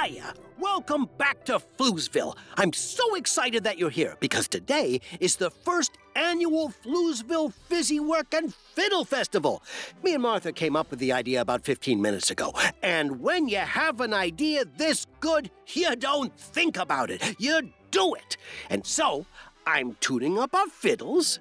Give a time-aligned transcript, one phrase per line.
[0.00, 0.34] Hiya!
[0.58, 2.36] Welcome back to Floozeville.
[2.56, 8.32] I'm so excited that you're here because today is the first annual Floozeville Fizzy Work
[8.32, 9.62] and Fiddle Festival.
[10.02, 12.52] Me and Martha came up with the idea about 15 minutes ago.
[12.82, 18.14] And when you have an idea this good, you don't think about it, you do
[18.14, 18.36] it.
[18.70, 19.26] And so,
[19.66, 21.40] I'm tuning up our fiddles.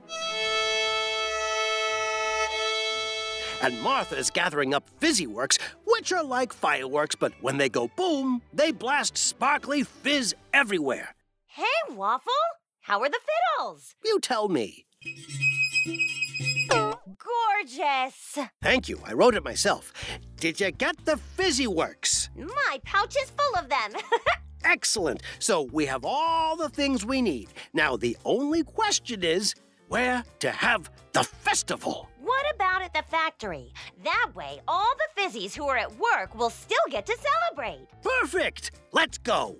[3.61, 8.41] And Martha's gathering up fizzy works, which are like fireworks, but when they go boom,
[8.53, 11.15] they blast sparkly fizz everywhere.
[11.45, 12.31] Hey, Waffle!
[12.81, 13.19] How are the
[13.57, 13.95] fiddles?
[14.03, 14.85] You tell me.
[16.69, 18.37] Gorgeous!
[18.61, 19.93] Thank you, I wrote it myself.
[20.37, 22.29] Did you get the fizzy works?
[22.35, 23.93] My pouch is full of them.
[24.63, 25.21] Excellent!
[25.39, 27.49] So we have all the things we need.
[27.73, 29.55] Now, the only question is
[29.87, 32.09] where to have the festival.
[32.99, 33.73] What about at the factory?
[34.03, 37.87] That way, all the fizzies who are at work will still get to celebrate.
[38.03, 38.71] Perfect!
[38.91, 39.55] Let's go.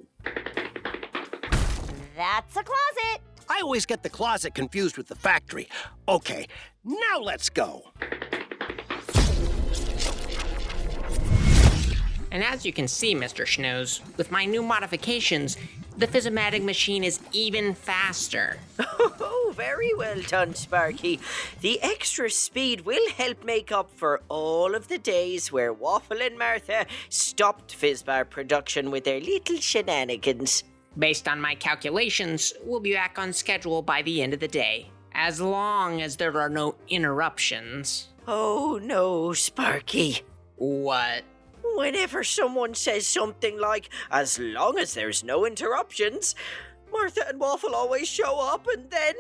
[2.17, 3.22] That's a closet.
[3.47, 5.69] I always get the closet confused with the factory.
[6.08, 6.47] Okay,
[6.83, 7.91] now let's go.
[12.31, 13.45] And as you can see, Mr.
[13.45, 15.56] Schnooze, with my new modifications,
[16.00, 18.58] the Fizzomatic machine is even faster.
[19.22, 21.19] Oh, very well done, Sparky.
[21.61, 26.38] The extra speed will help make up for all of the days where Waffle and
[26.38, 30.64] Martha stopped Fizzbar production with their little shenanigans.
[30.97, 34.91] Based on my calculations, we'll be back on schedule by the end of the day,
[35.13, 38.09] as long as there are no interruptions.
[38.28, 40.22] Oh no, Sparky.
[40.58, 41.23] What?
[41.75, 46.35] Whenever someone says something like, as long as there's no interruptions,
[46.91, 49.16] Martha and Waffle always show up and then.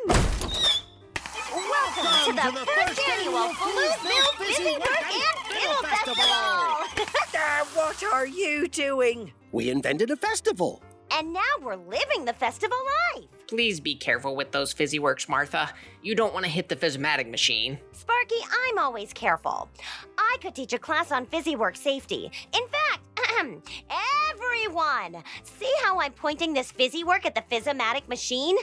[1.51, 6.23] Welcome, to the, first, annual Floozeville Fizzy Work and Fiddle Festival!
[6.25, 9.31] Ah, what are you doing?
[9.51, 10.83] We invented a festival.
[11.19, 12.77] And now we're living the festival
[13.13, 13.25] life.
[13.47, 15.69] Please be careful with those fizzy works, Martha.
[16.01, 17.77] You don't want to hit the Fizzomatic machine.
[17.91, 18.37] Sparky,
[18.69, 19.67] I'm always careful.
[20.17, 22.31] I could teach a class on fizzy work safety.
[22.53, 23.01] In fact,
[24.31, 28.55] everyone, see how I'm pointing this fizzy work at the Fizzomatic machine?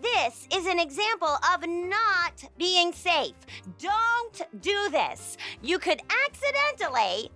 [0.00, 3.34] This is an example of not being safe.
[3.78, 5.36] Don't do this.
[5.62, 7.30] You could accidentally.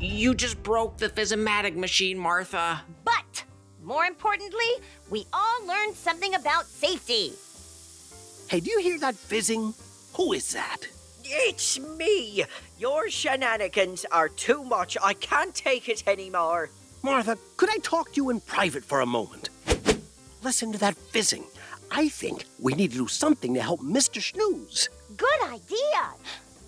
[0.00, 2.82] You just broke the Fizzomatic machine, Martha.
[3.04, 3.42] But
[3.82, 4.70] more importantly,
[5.10, 7.32] we all learned something about safety.
[8.48, 9.74] Hey, do you hear that fizzing?
[10.14, 10.86] Who is that?
[11.24, 12.44] It's me!
[12.78, 14.96] Your shenanigans are too much.
[15.02, 16.70] I can't take it anymore.
[17.02, 19.50] Martha, could I talk to you in private for a moment?
[20.44, 21.44] Listen to that fizzing.
[21.90, 24.22] I think we need to do something to help Mr.
[24.22, 24.88] Snooze.
[25.16, 26.14] Good idea.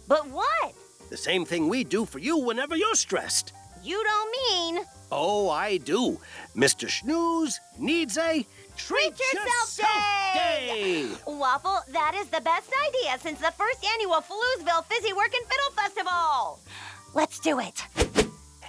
[0.08, 0.74] But what?
[1.10, 3.52] The same thing we do for you whenever you're stressed.
[3.82, 4.84] You don't mean.
[5.10, 6.20] Oh, I do.
[6.56, 6.88] Mr.
[6.88, 10.32] Snooze needs a treat, yourself day.
[10.34, 11.08] day.
[11.26, 15.72] Waffle, that is the best idea since the first annual Floozeville Fizzy Work and Fiddle
[15.74, 16.60] Festival.
[17.14, 17.82] Let's do it.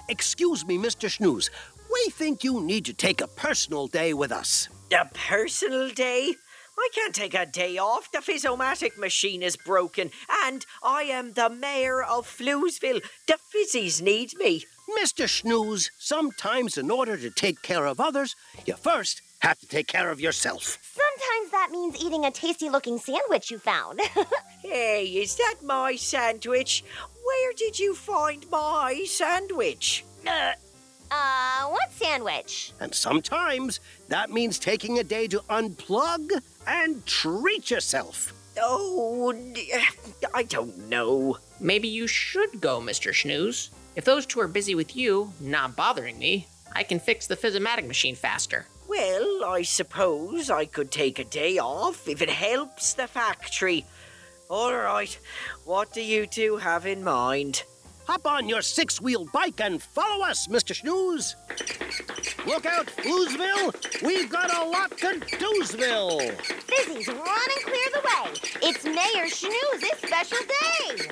[0.08, 1.08] Excuse me, Mr.
[1.08, 1.48] Snooze.
[1.92, 4.68] We think you need to take a personal day with us.
[4.92, 6.34] A personal day?
[6.82, 8.10] I can't take a day off.
[8.10, 10.10] The Fizzomatic machine is broken,
[10.44, 13.00] and I am the mayor of Floozeville.
[13.28, 14.64] The Fizzies need me.
[15.00, 15.28] Mr.
[15.28, 18.34] Snooze, sometimes in order to take care of others,
[18.66, 20.78] you first have to take care of yourself.
[20.82, 24.00] Sometimes that means eating a tasty looking sandwich you found.
[24.62, 26.84] Hey, is that my sandwich?
[27.24, 30.04] Where did you find my sandwich?
[30.26, 30.52] uh,
[31.10, 32.72] uh, what sandwich?
[32.80, 36.30] And sometimes that means taking a day to unplug
[36.66, 38.32] and treat yourself.
[38.60, 39.34] Oh,
[40.34, 41.38] I don't know.
[41.60, 43.14] Maybe you should go, Mr.
[43.14, 43.70] Snooze.
[43.96, 47.86] If those two are busy with you, not bothering me, I can fix the Fizzomatic
[47.86, 48.66] machine faster.
[48.88, 53.86] Well, I suppose I could take a day off if it helps the factory.
[54.50, 55.18] All right,
[55.64, 57.62] what do you two have in mind?
[58.06, 60.74] Hop on your six wheeled bike and follow us, Mr.
[60.74, 61.36] Snooze.
[62.46, 64.02] Look out, Floozeville!
[64.02, 66.36] We've got a lot to do'sville.
[66.66, 68.32] Fizzies, run and clear the way.
[68.62, 71.06] It's Mayor Schnooze's special day.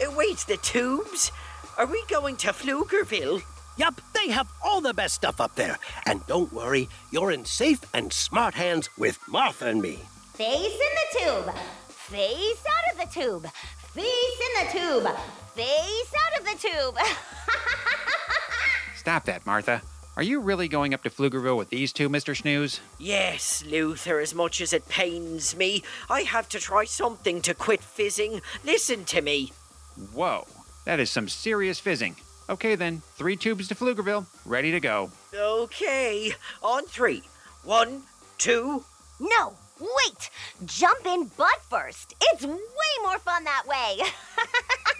[0.00, 1.32] Uh, wait, the tubes?
[1.76, 3.42] Are we going to Pflugerville?
[3.76, 5.76] Yup, they have all the best stuff up there.
[6.06, 9.98] And don't worry, you're in safe and smart hands with Martha and me.
[10.34, 11.54] Face in the tube.
[11.88, 13.46] Face out of the tube.
[13.92, 15.16] Face in the tube.
[15.54, 16.98] Face out of the tube.
[19.06, 19.82] Stop that, Martha.
[20.16, 22.36] Are you really going up to Pflugerville with these two, Mr.
[22.36, 22.80] Snooze?
[22.98, 27.84] Yes, Luther, as much as it pains me, I have to try something to quit
[27.84, 28.42] fizzing.
[28.64, 29.52] Listen to me.
[30.12, 30.48] Whoa,
[30.86, 32.16] that is some serious fizzing.
[32.50, 35.12] Okay then, three tubes to Pflugerville, ready to go.
[35.32, 37.22] Okay, on three.
[37.62, 38.02] One,
[38.38, 38.84] two.
[39.20, 40.30] No, wait!
[40.64, 42.16] Jump in butt first.
[42.20, 44.00] It's way more fun that way.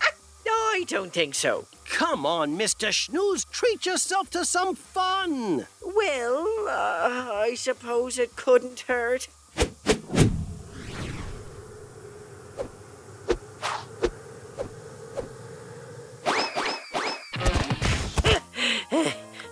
[0.48, 1.66] I don't think so.
[1.88, 2.92] Come on, Mr.
[2.92, 5.66] Snooze, treat yourself to some fun.
[5.82, 9.28] Well, uh, I suppose it couldn't hurt.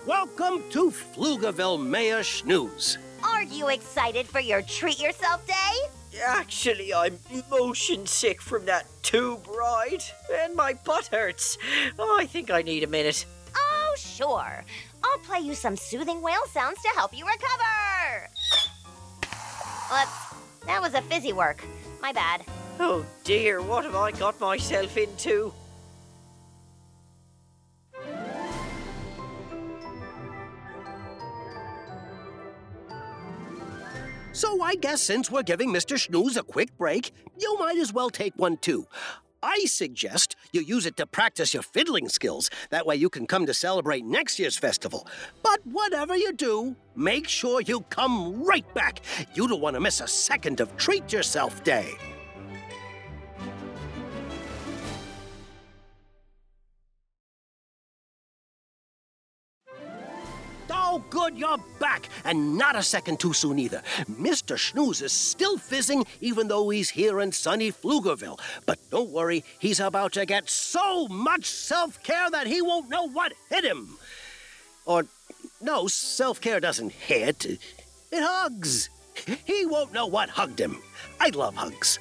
[0.05, 2.97] Welcome to Pflugerville, Mayor Snooze.
[3.23, 5.94] Aren't you excited for your treat yourself day?
[6.23, 7.19] Actually, I'm
[7.49, 10.03] motion sick from that tube ride,
[10.33, 11.57] and my butt hurts.
[11.97, 13.25] Oh, I think I need a minute.
[13.55, 14.63] Oh, sure.
[15.03, 18.29] I'll play you some soothing whale sounds to help you recover.
[19.91, 21.63] Whoops, that was a fizzy work.
[22.01, 22.45] My bad.
[22.79, 25.53] Oh dear, what have I got myself into?
[34.35, 35.97] So I guess since we're giving Mr.
[35.97, 38.85] Snooze a quick break, you might as well take one too.
[39.41, 42.49] I suggest you use it to practice your fiddling skills.
[42.69, 45.07] That way you can come to celebrate next year's festival.
[45.41, 48.99] But whatever you do, make sure you come right back.
[49.35, 51.95] You don't want to miss a second of Treat Yourself Day.
[61.35, 62.09] Good, you're back.
[62.23, 63.81] And not a second too soon either.
[64.09, 64.57] Mr.
[64.57, 68.39] Snooze is still fizzing, even though he's here in sunny Pflugerville.
[68.65, 73.07] But don't worry, he's about to get so much self care that he won't know
[73.07, 73.97] what hit him.
[74.85, 75.05] Or,
[75.61, 77.59] no, self care doesn't hit, it
[78.13, 78.89] hugs.
[79.45, 80.81] He won't know what hugged him.
[81.19, 81.99] I love hugs.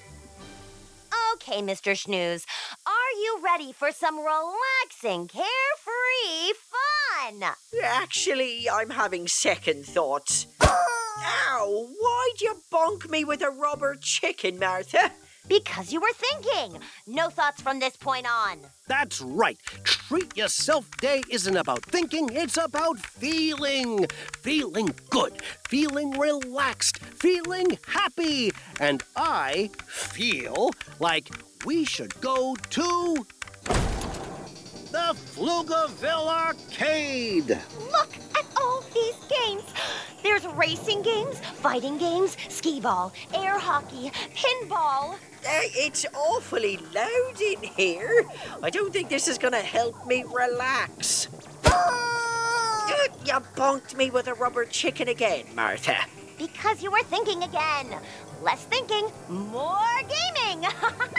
[1.35, 1.97] Okay, Mr.
[1.97, 2.47] Snooze.
[2.87, 6.55] Are you ready for some relaxing, carefree
[7.25, 7.43] fun?
[7.82, 10.47] Actually, I'm having second thoughts.
[10.62, 11.88] Ow!
[12.00, 15.11] Why'd you bonk me with a rubber chicken, Martha?
[15.47, 16.81] Because you were thinking.
[17.06, 18.61] No thoughts from this point on.
[18.87, 19.59] That's right.
[19.82, 24.06] Treat Yourself Day isn't about thinking, it's about feeling.
[24.41, 28.53] Feeling good, feeling relaxed, feeling happy.
[28.81, 31.29] And I feel like
[31.67, 33.26] we should go to
[34.94, 37.49] the Pflugerville Arcade.
[37.91, 39.64] Look at all these games.
[40.23, 45.14] There's racing games, fighting games, skee ball, air hockey, pinball.
[45.14, 48.25] Uh, it's awfully loud in here.
[48.62, 51.26] I don't think this is gonna help me relax.
[51.64, 55.97] Uh, you bonked me with a rubber chicken again, Martha.
[56.38, 57.88] Because you were thinking again.
[58.44, 60.69] Less thinking, more gaming.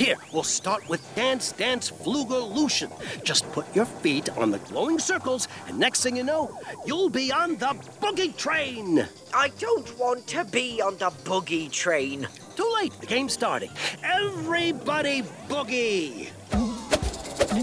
[0.00, 2.90] Here, we'll start with Dance Dance Flugerlution.
[3.22, 7.30] Just put your feet on the glowing circles, and next thing you know, you'll be
[7.30, 9.06] on the boogie train.
[9.34, 12.26] I don't want to be on the boogie train.
[12.56, 13.70] Too late, the game's starting.
[14.02, 15.20] Everybody
[15.50, 16.30] boogie.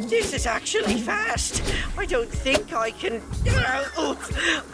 [0.08, 1.64] This is actually fast.
[1.98, 3.20] I don't think I can.
[3.98, 4.16] Oh,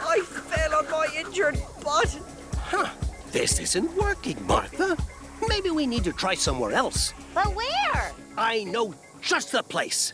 [0.02, 2.20] I fell on my injured butt.
[2.58, 2.90] Huh,
[3.32, 4.98] this isn't working, Martha.
[5.54, 7.14] Maybe we need to try somewhere else.
[7.32, 8.10] but where?
[8.36, 10.12] I know just the place.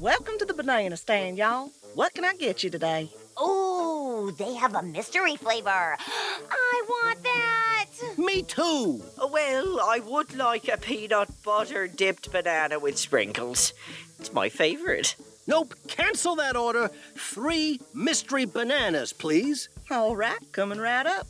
[0.00, 1.70] Welcome to the banana stand, y'all.
[1.94, 3.10] What can I get you today?
[3.36, 5.68] Oh, they have a mystery flavor.
[5.68, 7.86] I want that.
[8.16, 9.02] Me too.
[9.30, 13.74] Well, I would like a peanut butter dipped banana with sprinkles.
[14.18, 15.14] It's my favorite.
[15.46, 16.90] Nope, cancel that order.
[17.18, 19.68] Three mystery bananas, please.
[19.90, 21.26] All right, coming right up.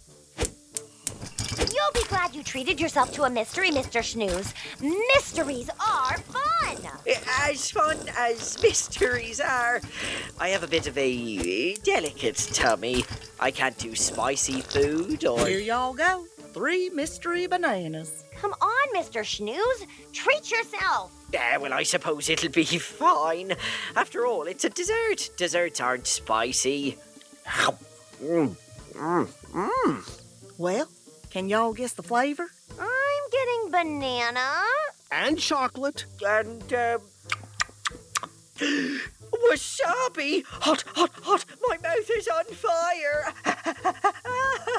[1.59, 4.02] You'll be glad you treated yourself to a mystery, Mr.
[4.02, 4.54] Snooze.
[5.14, 6.76] Mysteries are fun.
[7.42, 9.80] As fun as mysteries are,
[10.38, 13.04] I have a bit of a delicate tummy.
[13.40, 15.47] I can't do spicy food or.
[15.47, 16.26] Here y'all go.
[16.52, 18.25] Three mystery bananas.
[18.37, 19.25] Come on, Mr.
[19.25, 19.87] Snooze.
[20.12, 21.12] Treat yourself.
[21.32, 23.54] Yeah, well, I suppose it'll be fine.
[23.97, 25.30] After all, it's a dessert.
[25.37, 26.99] Desserts aren't spicy.
[28.23, 28.54] Mm,
[28.92, 30.21] mm, mm.
[30.56, 30.87] Well,
[31.33, 32.47] can y'all guess the flavor?
[32.79, 34.65] I'm getting banana.
[35.11, 36.05] And chocolate.
[36.21, 37.01] And, um.
[39.49, 40.45] Wasabi!
[40.45, 41.47] Hot, hot, hot!
[41.67, 43.33] My mouth is on fire!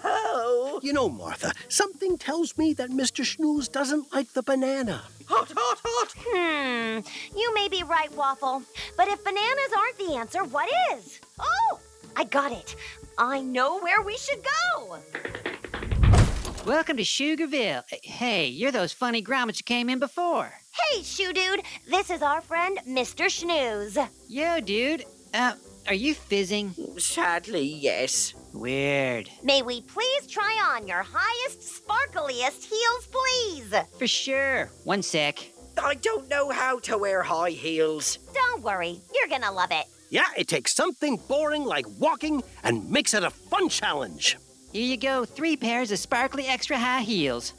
[0.05, 0.79] Ow.
[0.83, 3.25] You know, Martha, something tells me that Mr.
[3.25, 5.01] Snooze doesn't like the banana.
[5.27, 6.13] Hot, hot, hot!
[6.19, 7.00] Hmm,
[7.36, 8.62] you may be right, Waffle.
[8.95, 11.19] But if bananas aren't the answer, what is?
[11.39, 11.79] Oh,
[12.15, 12.75] I got it.
[13.17, 15.00] I know where we should go.
[16.65, 17.84] Welcome to Sugarville.
[18.03, 20.53] Hey, you're those funny grommets who came in before.
[20.91, 23.25] Hey, Shoe Dude, this is our friend Mr.
[23.25, 24.08] Schnooze.
[24.29, 25.03] Yo, dude.
[25.34, 25.55] Uh,
[25.88, 26.74] are you fizzing?
[26.98, 28.34] Sadly, yes.
[28.53, 29.29] Weird.
[29.43, 33.74] May we please try on your highest, sparkliest heels, please?
[34.00, 34.70] For sure.
[34.86, 35.39] One sec.
[35.77, 38.20] I don't know how to wear high heels.
[38.34, 39.86] Don't worry, you're gonna love it.
[40.10, 44.38] Yeah, it takes something boring like walking and makes it a fun challenge.
[44.73, 45.23] Here you go.
[45.23, 47.53] Three pairs of sparkly extra high heels.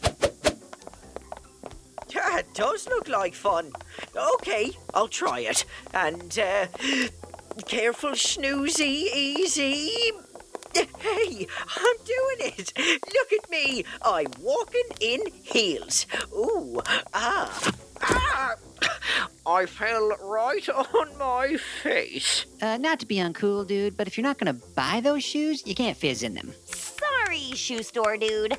[2.13, 3.71] That does look like fun.
[4.17, 5.65] Okay, I'll try it.
[5.95, 6.67] And, uh,
[7.67, 10.11] careful, snoozy, easy.
[10.75, 12.73] Hey, I'm doing it.
[12.77, 13.85] Look at me.
[14.03, 16.07] I'm walking in heels.
[16.33, 16.83] Ooh,
[17.15, 18.55] ah, ah.
[19.47, 22.47] I fell right on my face.
[22.61, 25.77] Uh, not to be uncool, dude, but if you're not gonna buy those shoes, you
[25.77, 26.53] can't fizz in them.
[27.35, 28.57] Sorry, shoe store dude.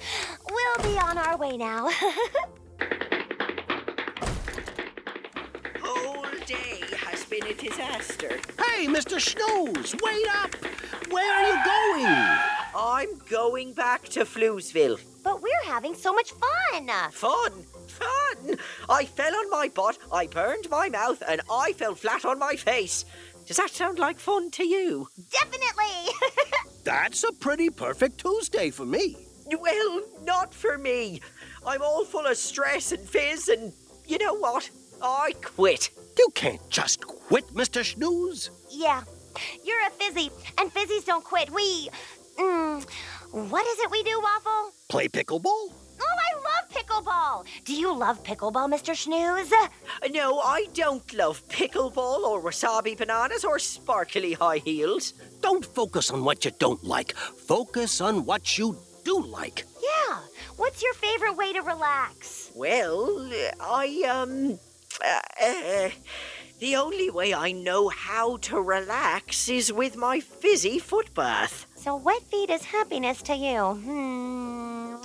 [0.50, 1.90] We'll be on our way now.
[5.82, 8.38] Whole day has been a disaster.
[8.62, 9.22] Hey, Mr.
[9.22, 10.54] Snooze, wait up!
[11.10, 12.06] Where are you going?
[12.76, 15.00] I'm going back to Floozeville.
[15.24, 16.90] but we're having so much fun.
[17.12, 17.54] Fun!
[17.88, 18.58] Fun!
[18.90, 22.58] I fell on my butt, I burned my mouth, and I fell flat on my
[22.58, 23.06] face.
[23.46, 25.08] Does that sound like fun to you?
[25.32, 26.12] Definitely.
[26.86, 29.18] That's a pretty perfect Tuesday for me.
[29.60, 31.20] Well, not for me.
[31.66, 33.74] I'm all full of stress and fizz, and
[34.08, 34.70] you know what?
[35.02, 35.90] I quit.
[36.18, 37.84] You can't just quit, Mr.
[37.84, 38.50] Snooze.
[38.72, 39.02] yeah,
[39.64, 41.50] you're a fizzy, and fizzies don't quit.
[41.52, 41.90] We.
[42.38, 42.84] Mm,
[43.32, 44.72] what is it we do, Waffle?
[44.88, 45.46] Play pickleball?
[45.46, 46.35] Oh, I love
[46.86, 47.46] pickleball.
[47.66, 48.94] Do you love pickleball, Mr.
[48.94, 49.70] Schnooze?
[50.12, 55.14] No, I don't love pickleball or wasabi bananas or sparkly high heels.
[55.42, 57.16] Don't focus on what you don't like.
[57.16, 59.66] Focus on what you do like.
[59.82, 60.20] Yeah.
[60.58, 62.52] What's your favorite way to relax?
[62.56, 64.60] Well, I, um.
[65.04, 65.90] Uh, uh,
[66.60, 71.66] the only way I know how to relax is with my fizzy foot bath.
[71.76, 73.60] So, wet feet is happiness to you.
[73.74, 74.45] Hmm.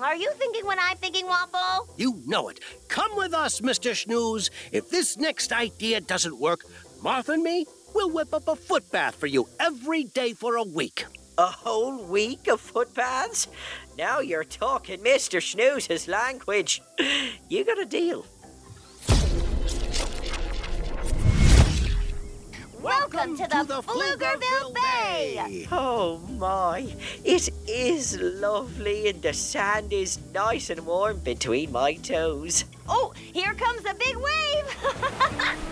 [0.02, 1.92] Are you thinking what I'm thinking, Waffle?
[1.98, 2.60] You know it.
[2.88, 3.94] Come with us, Mr.
[3.94, 4.50] Snooze.
[4.72, 6.64] If this next idea doesn't work,
[7.02, 10.62] Martha and me will whip up a foot bath for you every day for a
[10.62, 11.04] week.
[11.36, 13.48] A whole week of foot baths?
[13.98, 15.42] Now you're talking Mr.
[15.42, 16.80] Snooze's language.
[17.48, 18.24] You got a deal.
[22.82, 25.66] Welcome, to, the, Pflugerville Bay.
[25.70, 26.94] Oh my,
[27.24, 32.64] it is lovely and the sand is nice and warm between my toes.
[32.88, 35.56] Oh, here comes a big wave.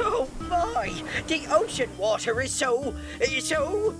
[0.00, 0.92] Oh my,
[1.26, 2.94] the ocean water is so,
[3.40, 3.94] so,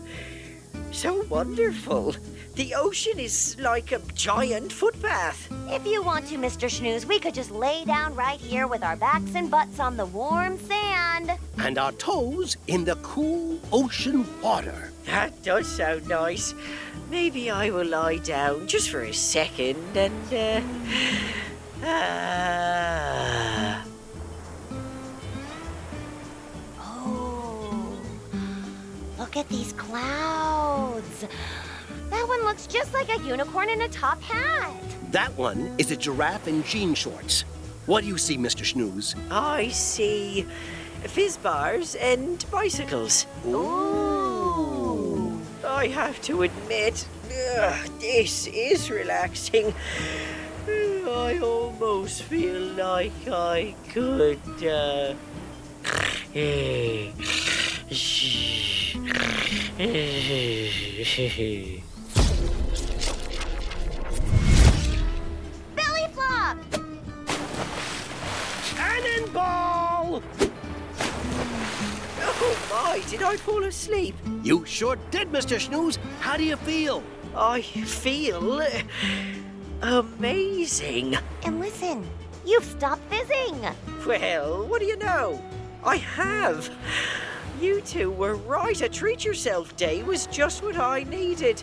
[0.93, 2.15] so wonderful.
[2.59, 5.49] The ocean is like a giant foot bath.
[5.69, 6.69] if you want to, Mr.
[6.69, 10.07] Schnooze, we could just lay down right here with our backs and butts on the
[10.07, 11.31] warm sand.
[11.59, 14.91] And our toes in the cool ocean water.
[15.07, 16.53] That does sound nice.
[17.09, 20.61] Maybe I will lie down just for a second and, uh,
[21.85, 23.85] ah.
[26.81, 28.01] Oh,
[29.17, 31.25] look at these clouds.
[32.11, 34.73] That one looks just like a unicorn in a top hat.
[35.13, 37.45] That one is a giraffe in jean shorts.
[37.87, 38.65] What do you see, Mr.
[38.65, 39.15] Snooze?
[39.31, 40.47] I see
[41.05, 43.27] fizz bars and bicycles.
[43.47, 45.41] Ooh.
[45.67, 47.07] I have to admit,
[47.59, 49.75] ugh, this is relaxing.
[50.69, 55.15] I almost feel like I could, uh.
[70.21, 70.57] Cannonball!
[72.21, 74.15] Oh my, did I fall asleep?
[74.43, 75.61] You sure did, Mr.
[75.61, 75.99] Snooze.
[76.21, 77.03] How do you feel?
[77.37, 78.63] I feel
[79.83, 81.17] amazing.
[81.45, 82.07] And listen,
[82.45, 83.61] you've stopped fizzing.
[84.07, 85.43] Well, what do you know?
[85.85, 86.71] I have.
[87.61, 88.81] You two were right.
[88.83, 91.63] A treat yourself day was just what I needed.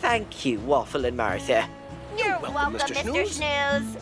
[0.00, 1.68] Thank you, Waffle and Martha.
[2.16, 3.02] You're welcome, Mr.
[3.02, 3.36] Snooze.
[3.36, 3.96] Snooze.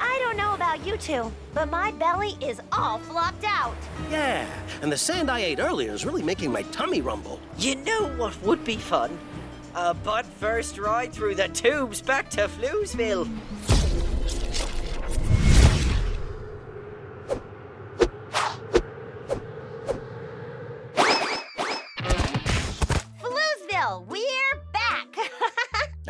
[0.00, 3.74] I don't know about you two, but my belly is all flopped out.
[4.10, 4.46] Yeah,
[4.82, 7.40] and the sand I ate earlier is really making my tummy rumble.
[7.58, 9.18] You know what would be fun?
[9.74, 13.28] A butt first ride through the tubes back to Floozeville.
[23.20, 25.16] Floozeville, we're back.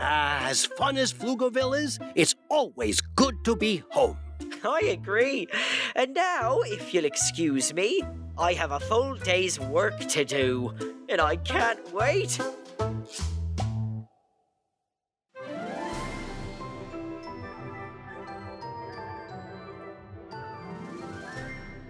[0.00, 4.16] Ah, as fun as Pflugerville is, it's always good to be home.
[4.64, 5.48] I agree.
[5.96, 8.00] And now, if you'll excuse me,
[8.38, 10.72] I have a full day's work to do,
[11.08, 12.38] and I can't wait.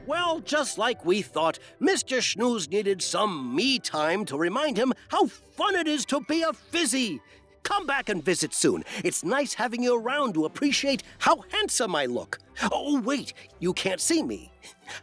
[0.07, 2.23] Well, just like we thought, Mr.
[2.23, 6.55] Snooze needed some me time to remind him how fun it is to be a
[6.55, 7.21] fizzy.
[7.69, 8.83] Come back and visit soon.
[9.05, 12.39] It's nice having you around to appreciate how handsome I look.
[12.73, 14.51] Oh, wait, you can't see me.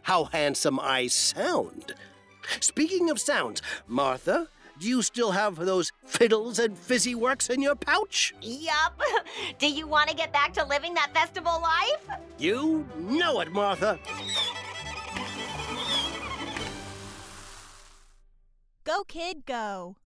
[0.02, 1.94] How handsome I sound.
[2.62, 4.48] Speaking of sounds, Martha,
[4.80, 8.34] do you still have those fiddles and fizzy works in your pouch?
[8.42, 9.00] Yup.
[9.60, 12.20] Do you want to get back to living that festival life?
[12.40, 14.00] You know it, Martha.
[18.84, 19.98] Go, kid, go.